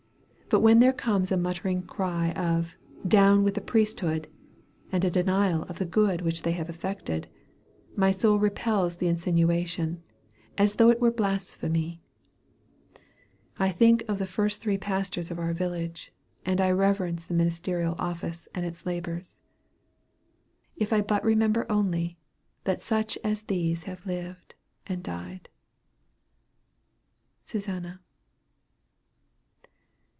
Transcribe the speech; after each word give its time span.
But 0.53 0.59
when 0.59 0.79
there 0.81 0.91
comes 0.91 1.31
a 1.31 1.37
muttering 1.37 1.81
cry 1.83 2.31
of 2.33 2.75
"Down 3.07 3.41
with 3.41 3.53
the 3.53 3.61
priesthood!" 3.61 4.27
and 4.91 5.05
a 5.05 5.09
denial 5.09 5.63
of 5.69 5.79
the 5.79 5.85
good 5.85 6.19
which 6.19 6.41
they 6.41 6.51
have 6.51 6.69
effected, 6.69 7.29
my 7.95 8.11
soul 8.11 8.37
repels 8.37 8.97
the 8.97 9.07
insinuation, 9.07 10.03
as 10.57 10.75
though 10.75 10.89
it 10.89 10.99
were 10.99 11.09
blasphemy. 11.09 12.01
I 13.57 13.71
think 13.71 14.03
of 14.09 14.19
the 14.19 14.25
first 14.25 14.59
three 14.59 14.77
pastors 14.77 15.31
of 15.31 15.39
our 15.39 15.53
village, 15.53 16.11
and 16.45 16.59
I 16.59 16.71
reverence 16.71 17.25
the 17.27 17.33
ministerial 17.33 17.95
office 17.97 18.49
and 18.53 18.65
its 18.65 18.85
labors, 18.85 19.39
"If 20.75 20.91
I 20.91 20.99
but 20.99 21.23
remember 21.23 21.65
only, 21.71 22.17
That 22.65 22.83
such 22.83 23.17
as 23.23 23.43
these 23.43 23.83
have 23.83 24.05
lived, 24.05 24.55
and 24.85 25.01
died." 25.01 25.47
SUSANNA. 27.43 28.01